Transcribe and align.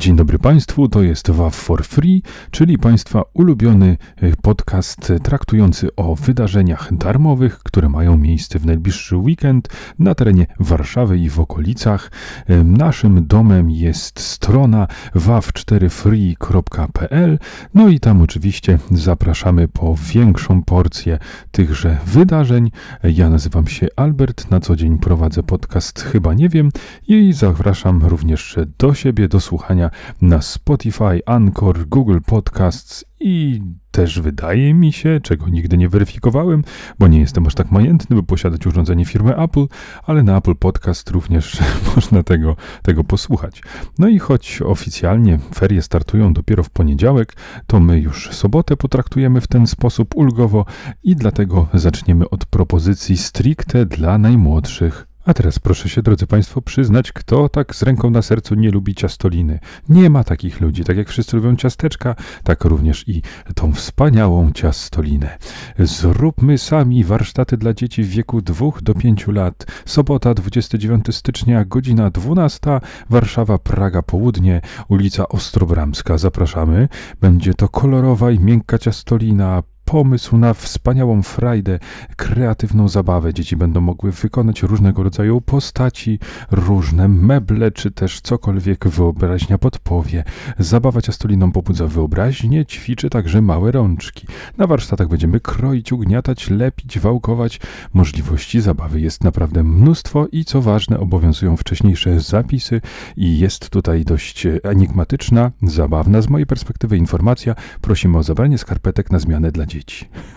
Dzień 0.00 0.16
dobry 0.16 0.38
Państwu, 0.38 0.88
to 0.88 1.02
jest 1.02 1.30
WAV 1.30 1.50
for 1.50 1.84
Free, 1.84 2.22
czyli 2.50 2.78
Państwa 2.78 3.22
ulubiony 3.34 3.96
e, 4.16 4.36
podcast 4.42 5.12
traktujący 5.22 5.88
o 5.96 6.14
wydarzeniach 6.14 6.94
darmowych, 6.94 7.58
które 7.58 7.88
mają 7.88 8.16
miejsce 8.16 8.58
w 8.58 8.66
najbliższy 8.66 9.16
weekend 9.16 9.68
na 9.98 10.14
terenie 10.14 10.46
Warszawy 10.60 11.18
i 11.18 11.30
w 11.30 11.40
okolicach. 11.40 12.10
E, 12.46 12.64
naszym 12.64 13.26
domem 13.26 13.70
jest 13.70 14.20
strona 14.20 14.86
wav4free.pl, 15.14 17.38
no 17.74 17.88
i 17.88 18.00
tam 18.00 18.22
oczywiście 18.22 18.78
zapraszamy 18.90 19.68
po 19.68 19.94
większą 20.12 20.62
porcję 20.62 21.18
tychże 21.50 21.98
wydarzeń. 22.06 22.70
E, 23.04 23.10
ja 23.10 23.30
nazywam 23.30 23.66
się 23.66 23.86
Albert, 23.96 24.50
na 24.50 24.60
co 24.60 24.76
dzień 24.76 24.98
prowadzę 24.98 25.42
podcast 25.42 26.00
Chyba 26.00 26.34
Nie 26.34 26.48
Wiem 26.48 26.70
i 27.08 27.32
zapraszam 27.32 28.04
również 28.04 28.56
do 28.78 28.94
siebie 28.94 29.28
do 29.28 29.40
słuchania 29.40 29.89
na 30.22 30.42
Spotify, 30.42 31.20
Anchor, 31.26 31.88
Google 31.88 32.18
Podcasts 32.26 33.04
i 33.20 33.62
też 33.90 34.20
wydaje 34.20 34.74
mi 34.74 34.92
się, 34.92 35.20
czego 35.22 35.48
nigdy 35.48 35.76
nie 35.78 35.88
weryfikowałem, 35.88 36.64
bo 36.98 37.08
nie 37.08 37.20
jestem 37.20 37.46
aż 37.46 37.54
tak 37.54 37.70
majętny, 37.70 38.16
by 38.16 38.22
posiadać 38.22 38.66
urządzenie 38.66 39.04
firmy 39.04 39.36
Apple, 39.36 39.66
ale 40.02 40.22
na 40.22 40.36
Apple 40.36 40.54
Podcast 40.54 41.10
również 41.10 41.58
można 41.96 42.22
tego, 42.22 42.56
tego 42.82 43.04
posłuchać. 43.04 43.62
No 43.98 44.08
i 44.08 44.18
choć 44.18 44.62
oficjalnie 44.62 45.38
ferie 45.54 45.82
startują 45.82 46.32
dopiero 46.32 46.62
w 46.62 46.70
poniedziałek, 46.70 47.36
to 47.66 47.80
my 47.80 48.00
już 48.00 48.28
sobotę 48.32 48.76
potraktujemy 48.76 49.40
w 49.40 49.48
ten 49.48 49.66
sposób 49.66 50.16
ulgowo 50.16 50.64
i 51.02 51.16
dlatego 51.16 51.68
zaczniemy 51.74 52.30
od 52.30 52.46
propozycji 52.46 53.16
stricte 53.16 53.86
dla 53.86 54.18
najmłodszych 54.18 55.09
a 55.30 55.34
teraz 55.34 55.58
proszę 55.58 55.88
się, 55.88 56.02
drodzy 56.02 56.26
Państwo, 56.26 56.62
przyznać, 56.62 57.12
kto 57.12 57.48
tak 57.48 57.74
z 57.76 57.82
ręką 57.82 58.10
na 58.10 58.22
sercu 58.22 58.54
nie 58.54 58.70
lubi 58.70 58.94
ciastoliny. 58.94 59.58
Nie 59.88 60.10
ma 60.10 60.24
takich 60.24 60.60
ludzi. 60.60 60.84
Tak 60.84 60.96
jak 60.96 61.08
wszyscy 61.08 61.36
lubią 61.36 61.56
ciasteczka, 61.56 62.14
tak 62.44 62.64
również 62.64 63.08
i 63.08 63.22
tą 63.54 63.72
wspaniałą 63.72 64.52
ciastolinę. 64.52 65.38
Zróbmy 65.78 66.58
sami 66.58 67.04
warsztaty 67.04 67.56
dla 67.56 67.74
dzieci 67.74 68.02
w 68.02 68.08
wieku 68.08 68.42
2 68.42 68.66
do 68.82 68.94
5 68.94 69.26
lat. 69.26 69.66
Sobota, 69.86 70.34
29 70.34 71.16
stycznia, 71.16 71.64
godzina 71.64 72.10
12, 72.10 72.80
Warszawa, 73.10 73.58
Praga, 73.58 74.02
Południe, 74.02 74.60
ulica 74.88 75.28
Ostrobramska. 75.28 76.18
Zapraszamy. 76.18 76.88
Będzie 77.20 77.54
to 77.54 77.68
kolorowa 77.68 78.30
i 78.30 78.38
miękka 78.38 78.78
ciastolina, 78.78 79.62
pomysł 79.90 80.36
na 80.36 80.54
wspaniałą 80.54 81.22
frajdę, 81.22 81.78
kreatywną 82.16 82.88
zabawę. 82.88 83.34
Dzieci 83.34 83.56
będą 83.56 83.80
mogły 83.80 84.12
wykonać 84.12 84.62
różnego 84.62 85.02
rodzaju 85.02 85.40
postaci, 85.40 86.18
różne 86.50 87.08
meble, 87.08 87.70
czy 87.70 87.90
też 87.90 88.20
cokolwiek 88.20 88.88
wyobraźnia 88.88 89.58
podpowie. 89.58 90.24
Zabawa 90.58 91.02
ciastoliną 91.02 91.52
pobudza 91.52 91.86
wyobraźnię, 91.86 92.66
ćwiczy 92.66 93.10
także 93.10 93.42
małe 93.42 93.72
rączki. 93.72 94.26
Na 94.58 94.66
warsztatach 94.66 95.08
będziemy 95.08 95.40
kroić, 95.40 95.92
ugniatać, 95.92 96.50
lepić, 96.50 96.98
wałkować. 96.98 97.60
Możliwości 97.92 98.60
zabawy 98.60 99.00
jest 99.00 99.24
naprawdę 99.24 99.62
mnóstwo 99.62 100.26
i 100.32 100.44
co 100.44 100.62
ważne, 100.62 101.00
obowiązują 101.00 101.56
wcześniejsze 101.56 102.20
zapisy 102.20 102.80
i 103.16 103.38
jest 103.38 103.70
tutaj 103.70 104.04
dość 104.04 104.46
enigmatyczna, 104.62 105.50
zabawna 105.62 106.22
z 106.22 106.28
mojej 106.28 106.46
perspektywy 106.46 106.96
informacja. 106.96 107.54
Prosimy 107.80 108.18
o 108.18 108.22
zabranie 108.22 108.58
skarpetek 108.58 109.10
na 109.10 109.18
zmianę 109.18 109.52
dla 109.52 109.66
dzieci 109.66 109.79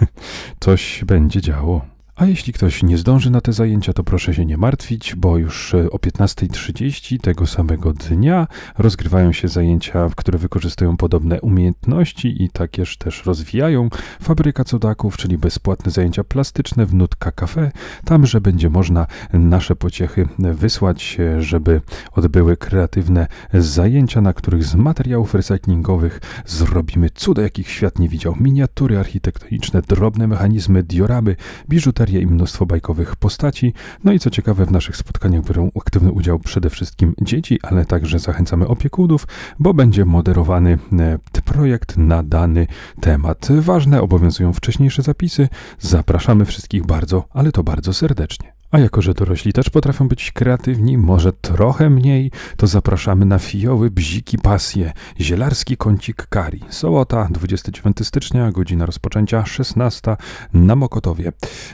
Coś 0.59 1.03
będzie 1.05 1.41
działo. 1.41 1.92
A 2.15 2.25
jeśli 2.25 2.53
ktoś 2.53 2.83
nie 2.83 2.97
zdąży 2.97 3.29
na 3.29 3.41
te 3.41 3.53
zajęcia, 3.53 3.93
to 3.93 4.03
proszę 4.03 4.33
się 4.33 4.45
nie 4.45 4.57
martwić, 4.57 5.15
bo 5.15 5.37
już 5.37 5.73
e, 5.73 5.89
o 5.91 5.97
15.30 5.97 7.19
tego 7.19 7.47
samego 7.47 7.93
dnia 7.93 8.47
rozgrywają 8.77 9.31
się 9.31 9.47
zajęcia, 9.47 10.09
które 10.15 10.39
wykorzystują 10.39 10.97
podobne 10.97 11.41
umiejętności 11.41 12.43
i 12.43 12.49
takież 12.49 12.97
też 12.97 13.25
rozwijają. 13.25 13.89
Fabryka 14.21 14.63
cudaków, 14.63 15.17
czyli 15.17 15.37
bezpłatne 15.37 15.91
zajęcia 15.91 16.23
plastyczne 16.23 16.85
w 16.85 16.93
Nutka 16.93 17.31
Cafe, 17.31 17.71
tam, 18.05 18.25
że 18.25 18.41
będzie 18.41 18.69
można 18.69 19.07
nasze 19.33 19.75
pociechy 19.75 20.27
wysłać, 20.39 21.17
e, 21.19 21.41
żeby 21.41 21.81
odbyły 22.11 22.57
kreatywne 22.57 23.27
zajęcia, 23.53 24.21
na 24.21 24.33
których 24.33 24.63
z 24.63 24.75
materiałów 24.75 25.33
recyklingowych 25.33 26.21
zrobimy 26.45 27.09
cuda, 27.09 27.41
jakich 27.41 27.69
świat 27.69 27.99
nie 27.99 28.09
widział. 28.09 28.35
Miniatury 28.39 28.99
architektoniczne, 28.99 29.81
drobne 29.81 30.27
mechanizmy, 30.27 30.83
dioramy, 30.83 31.35
biżuteria, 31.69 32.02
serię 32.03 32.21
i 32.21 32.27
mnóstwo 32.27 32.65
bajkowych 32.65 33.15
postaci. 33.15 33.73
No 34.03 34.11
i 34.11 34.19
co 34.19 34.29
ciekawe, 34.29 34.65
w 34.65 34.71
naszych 34.71 34.97
spotkaniach 34.97 35.43
biorą 35.43 35.71
aktywny 35.81 36.11
udział 36.11 36.39
przede 36.39 36.69
wszystkim 36.69 37.13
dzieci, 37.21 37.59
ale 37.61 37.85
także 37.85 38.19
zachęcamy 38.19 38.67
opiekunów, 38.67 39.27
bo 39.59 39.73
będzie 39.73 40.05
moderowany 40.05 40.79
e, 40.99 41.41
projekt 41.45 41.97
na 41.97 42.23
dany 42.23 42.67
temat. 43.01 43.47
Ważne 43.59 44.01
obowiązują 44.01 44.53
wcześniejsze 44.53 45.01
zapisy. 45.01 45.49
Zapraszamy 45.79 46.45
wszystkich 46.45 46.85
bardzo, 46.85 47.23
ale 47.33 47.51
to 47.51 47.63
bardzo 47.63 47.93
serdecznie. 47.93 48.62
A 48.73 48.79
jako, 48.79 49.01
że 49.01 49.13
dorośli 49.13 49.53
też 49.53 49.69
potrafią 49.69 50.07
być 50.07 50.31
kreatywni, 50.31 50.97
może 50.97 51.33
trochę 51.33 51.89
mniej, 51.89 52.31
to 52.57 52.67
zapraszamy 52.67 53.25
na 53.25 53.39
fijoły 53.39 53.91
bziki 53.91 54.37
pasje, 54.37 54.93
zielarski 55.21 55.77
kącik 55.77 56.27
kari. 56.27 56.59
Sobota, 56.69 57.27
29 57.31 57.97
stycznia, 58.07 58.51
godzina 58.51 58.85
rozpoczęcia 58.85 59.45
16 59.45 60.15
na 60.53 60.75
Mokotowie. 60.75 61.31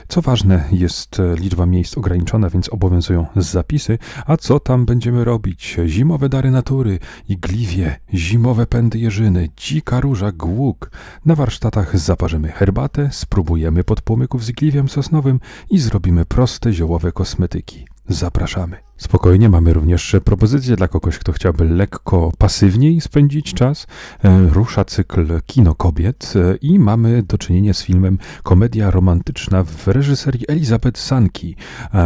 Co 0.08 0.22
ważne, 0.22 0.64
jest 0.72 1.16
liczba 1.36 1.66
miejsc 1.66 1.98
ograniczona, 1.98 2.50
więc 2.50 2.68
obowiązują 2.68 3.26
zapisy. 3.36 3.98
A 4.26 4.36
co 4.36 4.60
tam 4.60 4.86
będziemy 4.86 5.24
robić? 5.24 5.76
Zimowe 5.86 6.28
dary 6.28 6.50
natury, 6.50 6.98
igliwie, 7.28 8.00
zimowe 8.14 8.66
pędy 8.66 8.98
jeżyny, 8.98 9.48
dzika 9.56 10.00
róża, 10.00 10.32
głuk. 10.32 10.90
Na 11.24 11.34
warsztatach 11.34 11.98
zaparzymy 11.98 12.48
herbatę, 12.48 13.08
spróbujemy 13.12 13.84
podpłomyków 13.84 14.44
z 14.44 14.48
igliwiem 14.48 14.88
sosnowym 14.88 15.40
i 15.70 15.78
zrobimy 15.78 16.24
proste 16.24 16.72
zioło 16.72 16.89
połowy 16.90 17.12
kosmetyki. 17.12 17.86
Zapraszamy. 18.08 18.89
Spokojnie, 19.00 19.48
mamy 19.48 19.72
również 19.72 20.16
propozycję 20.24 20.76
dla 20.76 20.88
kogoś, 20.88 21.18
kto 21.18 21.32
chciałby 21.32 21.64
lekko 21.64 22.32
pasywniej 22.38 23.00
spędzić 23.00 23.54
czas. 23.54 23.86
E, 24.24 24.48
rusza 24.48 24.84
cykl 24.84 25.40
Kino 25.46 25.74
Kobiet 25.74 26.32
e, 26.36 26.56
i 26.56 26.78
mamy 26.78 27.22
do 27.22 27.38
czynienia 27.38 27.74
z 27.74 27.82
filmem 27.82 28.18
Komedia 28.42 28.90
romantyczna 28.90 29.64
w 29.64 29.88
reżyserii 29.88 30.44
Elizabeth 30.48 31.00
Sanki. 31.00 31.56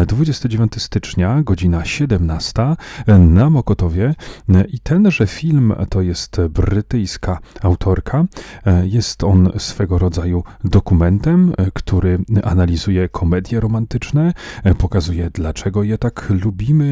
29 0.06 0.82
stycznia, 0.82 1.42
godzina 1.42 1.84
17 1.84 2.62
e, 3.06 3.18
na 3.18 3.50
Mokotowie. 3.50 4.14
I 4.68 4.78
tenże 4.80 5.26
film 5.26 5.74
to 5.88 6.02
jest 6.02 6.36
brytyjska 6.50 7.38
autorka. 7.62 8.24
Jest 8.84 9.24
on 9.24 9.50
swego 9.58 9.98
rodzaju 9.98 10.44
dokumentem, 10.64 11.52
który 11.74 12.18
analizuje 12.44 13.08
komedie 13.08 13.60
romantyczne, 13.60 14.32
pokazuje 14.78 15.30
dlaczego 15.30 15.82
je 15.82 15.98
tak 15.98 16.30
lubimy 16.30 16.83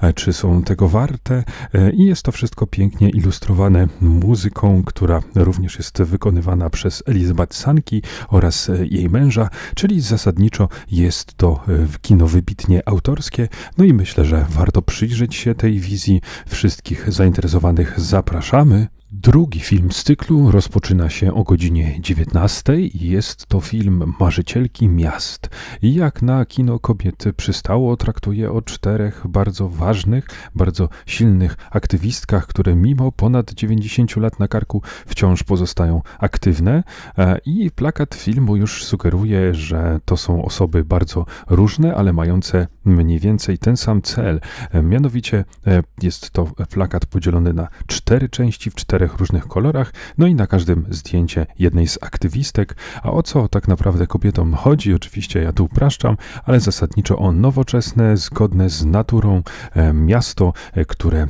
E, 0.00 0.12
czy 0.12 0.32
są 0.32 0.62
tego 0.62 0.88
warte 0.88 1.44
e, 1.74 1.90
i 1.90 2.04
jest 2.04 2.22
to 2.22 2.32
wszystko 2.32 2.66
pięknie 2.66 3.10
ilustrowane 3.10 3.88
muzyką, 4.00 4.82
która 4.86 5.20
również 5.34 5.76
jest 5.76 6.02
wykonywana 6.02 6.70
przez 6.70 7.02
Elizabeth 7.06 7.56
Sanki 7.56 8.02
oraz 8.28 8.70
e, 8.70 8.86
jej 8.86 9.10
męża, 9.10 9.48
czyli 9.74 10.00
zasadniczo 10.00 10.68
jest 10.90 11.34
to 11.34 11.64
kino 12.02 12.26
wybitnie 12.26 12.88
autorskie, 12.88 13.48
no 13.78 13.84
i 13.84 13.92
myślę, 13.92 14.24
że 14.24 14.46
warto 14.50 14.82
przyjrzeć 14.82 15.34
się 15.34 15.54
tej 15.54 15.80
wizji. 15.80 16.20
Wszystkich 16.48 17.12
zainteresowanych 17.12 18.00
zapraszamy. 18.00 18.99
Drugi 19.12 19.60
film 19.60 19.92
z 19.92 20.04
cyklu 20.04 20.50
rozpoczyna 20.50 21.08
się 21.08 21.34
o 21.34 21.42
godzinie 21.42 21.96
19. 22.00 22.76
Jest 22.94 23.46
to 23.46 23.60
film 23.60 24.14
Marzycielki 24.20 24.88
Miast. 24.88 25.50
I 25.82 25.94
jak 25.94 26.22
na 26.22 26.44
kino 26.44 26.78
kobiet 26.78 27.24
przystało, 27.36 27.96
traktuje 27.96 28.52
o 28.52 28.62
czterech 28.62 29.22
bardzo 29.28 29.68
ważnych, 29.68 30.26
bardzo 30.54 30.88
silnych 31.06 31.56
aktywistkach, 31.70 32.46
które 32.46 32.74
mimo 32.74 33.12
ponad 33.12 33.50
90 33.50 34.16
lat 34.16 34.38
na 34.38 34.48
karku 34.48 34.82
wciąż 35.06 35.42
pozostają 35.42 36.02
aktywne. 36.18 36.82
E, 37.18 37.38
I 37.46 37.70
plakat 37.70 38.14
filmu 38.14 38.56
już 38.56 38.84
sugeruje, 38.84 39.54
że 39.54 40.00
to 40.04 40.16
są 40.16 40.44
osoby 40.44 40.84
bardzo 40.84 41.26
różne, 41.48 41.94
ale 41.94 42.12
mające 42.12 42.66
mniej 42.84 43.18
więcej 43.18 43.58
ten 43.58 43.76
sam 43.76 44.02
cel. 44.02 44.40
E, 44.70 44.82
mianowicie 44.82 45.44
e, 45.66 45.82
jest 46.02 46.30
to 46.30 46.44
plakat 46.70 47.06
podzielony 47.06 47.52
na 47.52 47.68
cztery 47.86 48.28
części 48.28 48.70
w 48.70 48.74
cztery 48.74 48.99
czterech 49.00 49.18
różnych 49.18 49.46
kolorach, 49.46 49.92
no 50.18 50.26
i 50.26 50.34
na 50.34 50.46
każdym 50.46 50.86
zdjęcie 50.90 51.46
jednej 51.58 51.88
z 51.88 51.98
aktywistek. 52.02 52.76
A 53.02 53.10
o 53.10 53.22
co 53.22 53.48
tak 53.48 53.68
naprawdę 53.68 54.06
kobietom 54.06 54.54
chodzi? 54.54 54.94
Oczywiście 54.94 55.42
ja 55.42 55.52
tu 55.52 55.64
upraszczam, 55.64 56.16
ale 56.44 56.60
zasadniczo 56.60 57.18
o 57.18 57.32
nowoczesne, 57.32 58.16
zgodne 58.16 58.70
z 58.70 58.84
naturą 58.84 59.42
e, 59.72 59.92
miasto, 59.92 60.52
e, 60.72 60.84
które 60.84 61.20
e, 61.22 61.28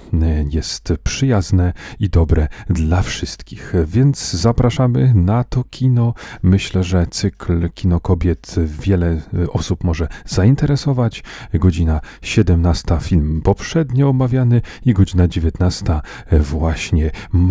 jest 0.50 0.92
przyjazne 1.02 1.72
i 2.00 2.08
dobre 2.08 2.48
dla 2.70 3.02
wszystkich. 3.02 3.72
Więc 3.86 4.32
zapraszamy 4.32 5.12
na 5.14 5.44
to 5.44 5.64
kino. 5.64 6.14
Myślę, 6.42 6.84
że 6.84 7.06
cykl 7.10 7.70
Kino 7.74 8.00
Kobiet 8.00 8.56
wiele 8.64 9.20
osób 9.52 9.84
może 9.84 10.08
zainteresować. 10.26 11.24
godzina 11.54 12.00
17 12.22 12.98
film 13.00 13.40
poprzednio 13.44 14.08
omawiany 14.08 14.62
i 14.84 14.94
godzina 14.94 15.28
19 15.28 16.00
właśnie 16.40 17.10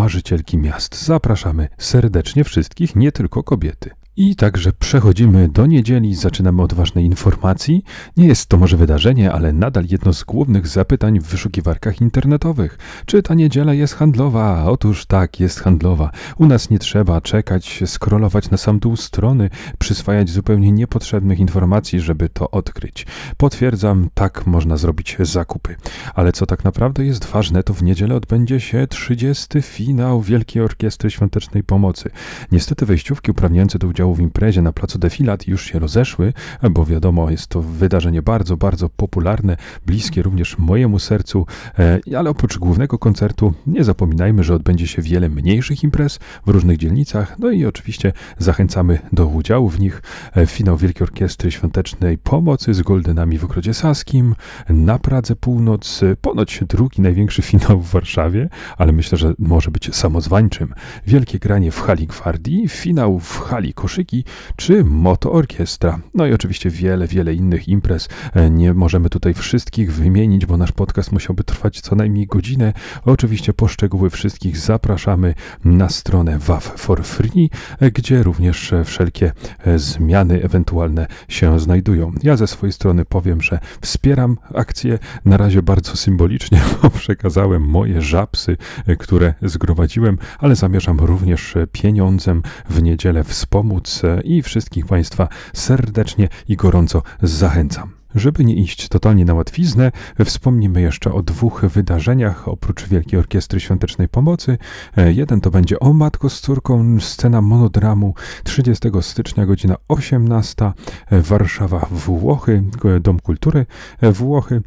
Marzycielki 0.09 0.57
Miast. 0.57 1.05
Zapraszamy 1.05 1.67
serdecznie 1.77 2.43
wszystkich, 2.43 2.95
nie 2.95 3.11
tylko 3.11 3.43
kobiety. 3.43 3.89
I 4.21 4.35
także 4.35 4.73
przechodzimy 4.73 5.49
do 5.49 5.65
niedzieli, 5.65 6.15
zaczynamy 6.15 6.61
od 6.61 6.73
ważnej 6.73 7.05
informacji. 7.05 7.83
Nie 8.17 8.27
jest 8.27 8.49
to 8.49 8.57
może 8.57 8.77
wydarzenie, 8.77 9.31
ale 9.31 9.53
nadal 9.53 9.85
jedno 9.89 10.13
z 10.13 10.23
głównych 10.23 10.67
zapytań 10.67 11.19
w 11.19 11.23
wyszukiwarkach 11.23 12.01
internetowych. 12.01 12.77
Czy 13.05 13.23
ta 13.23 13.33
niedziela 13.33 13.73
jest 13.73 13.93
handlowa? 13.95 14.65
Otóż 14.65 15.05
tak, 15.05 15.39
jest 15.39 15.59
handlowa. 15.59 16.11
U 16.37 16.45
nas 16.45 16.69
nie 16.69 16.79
trzeba 16.79 17.21
czekać, 17.21 17.83
scrollować 17.85 18.49
na 18.49 18.57
sam 18.57 18.79
dół 18.79 18.95
strony, 18.95 19.49
przyswajać 19.77 20.29
zupełnie 20.29 20.71
niepotrzebnych 20.71 21.39
informacji, 21.39 21.99
żeby 21.99 22.29
to 22.29 22.51
odkryć. 22.51 23.07
Potwierdzam, 23.37 24.09
tak 24.13 24.47
można 24.47 24.77
zrobić 24.77 25.17
zakupy. 25.19 25.75
Ale 26.15 26.31
co 26.31 26.45
tak 26.45 26.63
naprawdę 26.63 27.05
jest 27.05 27.25
ważne, 27.25 27.63
to 27.63 27.73
w 27.73 27.83
niedzielę 27.83 28.15
odbędzie 28.15 28.59
się 28.59 28.87
30. 28.87 29.61
finał 29.61 30.21
Wielkiej 30.21 30.61
Orkiestry 30.61 31.11
Świątecznej 31.11 31.63
Pomocy. 31.63 32.09
Niestety 32.51 32.85
wejściówki 32.85 33.31
uprawniające 33.31 33.79
do 33.79 33.87
udziału 33.87 34.08
udziału 34.09 34.15
w 34.15 34.19
imprezie 34.19 34.61
na 34.61 34.71
placu 34.71 34.99
Defilat 34.99 35.47
już 35.47 35.65
się 35.65 35.79
rozeszły, 35.79 36.33
bo 36.71 36.85
wiadomo, 36.85 37.31
jest 37.31 37.47
to 37.47 37.61
wydarzenie 37.61 38.21
bardzo, 38.21 38.57
bardzo 38.57 38.89
popularne, 38.89 39.57
bliskie 39.85 40.21
również 40.21 40.57
mojemu 40.57 40.99
sercu, 40.99 41.45
e, 41.79 41.99
ale 42.17 42.29
oprócz 42.29 42.57
głównego 42.57 42.97
koncertu 42.97 43.53
nie 43.67 43.83
zapominajmy, 43.83 44.43
że 44.43 44.55
odbędzie 44.55 44.87
się 44.87 45.01
wiele 45.01 45.29
mniejszych 45.29 45.83
imprez 45.83 46.19
w 46.45 46.49
różnych 46.49 46.77
dzielnicach, 46.77 47.39
no 47.39 47.51
i 47.51 47.65
oczywiście 47.65 48.13
zachęcamy 48.37 48.99
do 49.13 49.27
udziału 49.27 49.69
w 49.69 49.79
nich. 49.79 50.01
E, 50.35 50.45
finał 50.45 50.77
Wielkiej 50.77 51.03
Orkiestry 51.03 51.51
Świątecznej 51.51 52.17
Pomocy 52.17 52.73
z 52.73 52.81
Goldenami 52.81 53.37
w 53.37 53.43
Ogrodzie 53.43 53.73
Saskim, 53.73 54.35
na 54.69 54.99
Pradze 54.99 55.35
Północ, 55.35 56.01
ponoć 56.21 56.63
drugi 56.69 57.01
największy 57.01 57.41
finał 57.41 57.79
w 57.79 57.89
Warszawie, 57.89 58.49
ale 58.77 58.91
myślę, 58.91 59.17
że 59.17 59.33
może 59.39 59.71
być 59.71 59.95
samozwańczym. 59.95 60.73
Wielkie 61.07 61.39
granie 61.39 61.71
w 61.71 61.81
hali 61.81 62.07
Gwardii, 62.07 62.67
finał 62.67 63.19
w 63.19 63.39
hali 63.39 63.73
Koszykówki, 63.73 63.98
koszyki 63.99 64.23
czy 64.55 64.83
Moto 64.83 65.31
Orkiestra. 65.31 65.99
No 66.13 66.25
i 66.25 66.33
oczywiście 66.33 66.69
wiele, 66.69 67.07
wiele 67.07 67.33
innych 67.33 67.67
imprez. 67.67 68.09
E, 68.33 68.49
nie 68.49 68.73
możemy 68.73 69.09
tutaj 69.09 69.33
wszystkich 69.33 69.93
wymienić, 69.93 70.45
bo 70.45 70.57
nasz 70.57 70.71
podcast 70.71 71.11
musiałby 71.11 71.43
trwać 71.43 71.81
co 71.81 71.95
najmniej 71.95 72.27
godzinę. 72.27 72.73
Oczywiście 73.05 73.53
poszczegóły 73.53 74.09
wszystkich 74.09 74.57
zapraszamy 74.57 75.33
na 75.65 75.89
stronę 75.89 76.39
WAF 76.39 76.73
for 76.77 77.03
Free, 77.03 77.49
e, 77.79 77.91
gdzie 77.91 78.23
również 78.23 78.73
e, 78.73 78.83
wszelkie 78.83 79.31
zmiany 79.75 80.43
ewentualne 80.43 81.07
się 81.27 81.59
znajdują. 81.59 82.11
Ja 82.23 82.37
ze 82.37 82.47
swojej 82.47 82.73
strony 82.73 83.05
powiem, 83.05 83.41
że 83.41 83.59
wspieram 83.81 84.37
akcję 84.55 84.99
na 85.25 85.37
razie 85.37 85.61
bardzo 85.61 85.95
symbolicznie, 85.95 86.61
bo 86.81 86.89
przekazałem 86.89 87.63
moje 87.63 88.01
żapsy, 88.01 88.57
które 88.99 89.33
zgromadziłem, 89.41 90.17
ale 90.39 90.55
zamierzam 90.55 90.99
również 90.99 91.55
pieniądzem 91.71 92.43
w 92.69 92.81
niedzielę 92.81 93.23
wspomóc 93.23 93.88
i 94.23 94.41
wszystkich 94.41 94.85
Państwa 94.85 95.27
serdecznie 95.53 96.29
i 96.47 96.55
gorąco 96.55 97.03
zachęcam. 97.21 97.98
Żeby 98.15 98.45
nie 98.45 98.55
iść 98.55 98.87
totalnie 98.87 99.25
na 99.25 99.33
łatwiznę, 99.33 99.91
wspomnimy 100.25 100.81
jeszcze 100.81 101.13
o 101.13 101.21
dwóch 101.21 101.65
wydarzeniach 101.65 102.47
oprócz 102.47 102.87
Wielkiej 102.87 103.19
Orkiestry 103.19 103.59
Świątecznej 103.59 104.09
Pomocy. 104.09 104.57
E, 104.97 105.13
jeden 105.13 105.41
to 105.41 105.51
będzie 105.51 105.79
O 105.79 105.93
Matko 105.93 106.29
z 106.29 106.41
córką, 106.41 106.99
scena 106.99 107.41
monodramu 107.41 108.13
30 108.43 108.89
stycznia, 109.01 109.45
godzina 109.45 109.75
18, 109.87 110.71
e, 111.09 111.21
Warszawa, 111.21 111.87
Włochy, 111.91 112.63
Dom 113.01 113.19
Kultury 113.19 113.65
e, 114.01 114.11
Włochy 114.11 114.61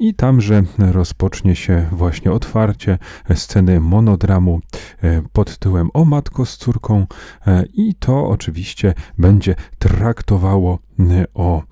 i 0.00 0.14
tamże 0.14 0.62
rozpocznie 0.78 1.56
się 1.56 1.88
właśnie 1.92 2.32
otwarcie 2.32 2.98
sceny 3.34 3.80
monodramu 3.80 4.60
pod 5.32 5.50
tytułem 5.50 5.88
O 5.94 6.04
Matko 6.04 6.46
z 6.46 6.56
córką 6.56 7.06
i 7.74 7.94
to 7.94 8.28
oczywiście 8.28 8.94
będzie 9.18 9.54
traktowało 9.78 10.78
o 11.34 11.62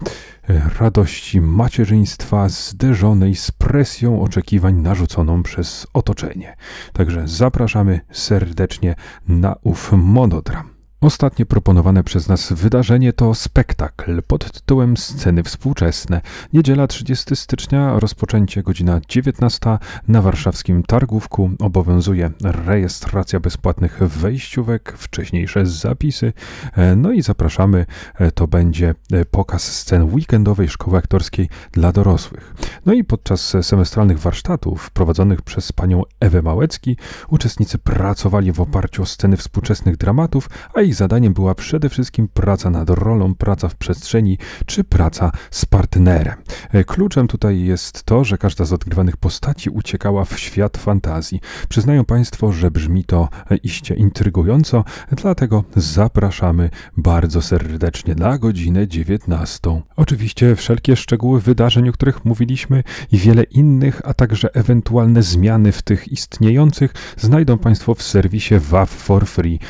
radości 0.81 1.41
macierzyństwa 1.41 2.49
zderzonej 2.49 3.35
z 3.35 3.51
presją 3.51 4.23
oczekiwań 4.23 4.75
narzuconą 4.75 5.43
przez 5.43 5.87
otoczenie. 5.95 6.57
Także 6.93 7.29
zapraszamy 7.29 8.01
serdecznie 8.13 8.95
na 9.29 9.57
ów 9.63 9.93
monodram. 9.93 10.72
Ostatnie 11.03 11.47
proponowane 11.47 12.05
przez 12.05 12.29
nas 12.29 12.53
wydarzenie 12.53 13.13
to 13.13 13.35
spektakl 13.35 14.23
pod 14.23 14.53
tytułem 14.53 14.97
Sceny 14.97 15.43
współczesne. 15.43 16.21
Niedziela 16.53 16.87
30 16.87 17.37
stycznia, 17.37 18.01
rozpoczęcie 18.01 18.63
godzina 18.63 19.01
19 19.09 19.79
na 20.09 20.23
warszawskim 20.23 20.83
Targówku. 20.83 21.51
Obowiązuje 21.59 22.31
rejestracja 22.45 23.41
bezpłatnych 23.41 23.99
wejściówek, 23.99 24.95
wcześniejsze 24.97 25.67
zapisy. 25.67 26.33
E, 26.77 26.97
no 26.97 27.13
i 27.13 27.23
zapraszamy, 27.23 27.87
e, 28.15 28.31
to 28.31 28.47
będzie 28.47 28.95
e, 29.13 29.25
pokaz 29.25 29.63
scen 29.63 30.15
weekendowej 30.15 30.69
szkoły 30.69 30.99
aktorskiej 30.99 31.49
dla 31.73 31.93
dorosłych. 31.93 32.55
No 32.87 32.93
i 32.93 33.05
podczas 33.05 33.57
semestralnych 33.63 34.19
warsztatów 34.19 34.91
prowadzonych 34.91 35.43
przez 35.43 35.73
panią 35.73 36.03
Ewę 36.21 36.43
Małecki 36.43 36.97
uczestnicy 37.29 37.79
pracowali 37.79 38.53
w 38.53 38.61
oparciu 38.61 39.03
o 39.03 39.07
sceny 39.07 39.37
współczesnych 39.37 39.97
dramatów, 39.97 40.51
a 40.75 40.81
ich 40.81 40.92
zadaniem 40.93 41.33
była 41.33 41.55
przede 41.55 41.89
wszystkim 41.89 42.29
praca 42.29 42.71
nad 42.71 42.91
rolą, 42.91 43.35
praca 43.35 43.69
w 43.69 43.75
przestrzeni 43.75 44.39
czy 44.67 44.85
praca 44.85 45.33
z 45.51 45.65
partnerem. 45.65 46.35
E, 46.73 46.85
kluczem 46.85 47.29
tutaj 47.29 47.61
jest 47.61 48.03
to, 48.05 48.25
że 48.25 48.39
każda 48.39 48.65
z 48.65 48.73
odgrywanych 48.73 49.17
postaci 49.17 49.71
uciekała 49.71 50.25
w 50.25 50.39
świat 50.39 50.79
fantazji. 50.79 51.41
Przyznają 51.69 52.05
Państwo, 52.05 52.53
że 52.53 52.71
brzmi 52.71 53.05
to 53.05 53.29
e, 53.51 53.57
iście 53.57 53.95
intrygująco, 53.95 54.85
dlatego 55.11 55.65
zapraszamy 55.77 56.71
bardzo 56.97 57.43
serdecznie 57.43 58.15
na 58.15 58.39
godzinę 58.39 58.89
19. 58.89 59.83
Oczywiście 59.97 60.57
wszelkie 60.57 60.97
szczegóły 60.97 61.41
wydarzeń, 61.41 61.89
o 61.89 61.93
których 61.93 62.25
mówiliśmy 62.25 62.83
i 63.13 63.19
wiele 63.19 63.43
innych, 63.43 64.01
a 64.05 64.15
także 64.15 64.55
ewentualne 64.55 65.23
zmiany 65.23 65.73
w 65.73 65.83
tych 65.83 66.13
istniejących 66.13 66.95
znajdą 67.17 67.59
Państwo 67.59 67.95
w 67.95 68.03
serwisie 68.03 68.55
waf4free.pl 68.55 69.63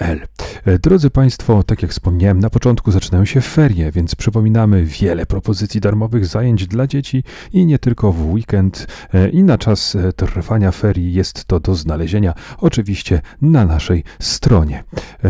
E, 0.00 0.78
drodzy 0.78 1.10
Państwo, 1.10 1.62
tak 1.62 1.82
jak 1.82 1.90
wspomniałem, 1.90 2.38
na 2.38 2.50
początku 2.50 2.90
zaczynają 2.90 3.24
się 3.24 3.40
ferie, 3.40 3.92
więc 3.92 4.14
przypominamy 4.14 4.84
wiele 4.84 5.26
propozycji 5.26 5.80
darmowych 5.80 6.26
zajęć 6.26 6.66
dla 6.66 6.86
dzieci 6.86 7.24
i 7.52 7.66
nie 7.66 7.78
tylko 7.78 8.12
w 8.12 8.32
weekend 8.32 8.86
e, 9.14 9.28
i 9.28 9.42
na 9.42 9.58
czas 9.58 9.94
e, 9.94 10.12
trwania 10.12 10.72
ferii 10.72 11.14
jest 11.14 11.44
to 11.44 11.60
do 11.60 11.74
znalezienia 11.74 12.34
oczywiście 12.58 13.20
na 13.42 13.64
naszej 13.64 14.04
stronie. 14.20 14.84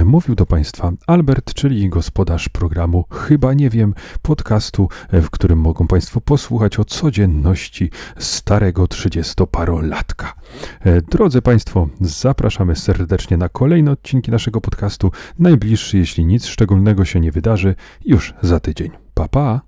Mówił 0.05 0.35
do 0.35 0.47
Państwa 0.47 0.93
Albert, 1.07 1.55
czyli 1.55 1.89
gospodarz 1.89 2.49
programu 2.49 3.05
Chyba 3.11 3.55
Nie 3.55 3.71
Wiem, 3.71 3.95
podcastu, 4.23 4.89
w 5.13 5.31
którym 5.31 5.59
mogą 5.59 5.87
Państwo 5.87 6.21
posłuchać 6.21 6.79
o 6.79 6.85
codzienności 6.85 7.91
starego 8.19 8.89
trzydziestoparolatka. 8.89 10.35
Drodzy 11.11 11.43
Państwo, 11.43 11.89
zapraszamy 12.01 12.77
serdecznie 12.77 13.37
na 13.37 13.49
kolejne 13.49 13.91
odcinki 13.91 14.31
naszego 14.31 14.42
naszego 14.43 14.61
podcastu. 14.61 15.11
Najbliższy, 15.39 15.99
jeśli 15.99 16.25
nic 16.25 16.47
szczególnego 16.47 17.05
się 17.05 17.21
nie 17.21 17.33
wydarzy, 17.33 17.75
już 18.05 18.35
za 18.43 18.61
tydzień. 18.61 18.91
Pa, 19.15 19.29
pa! 19.29 19.61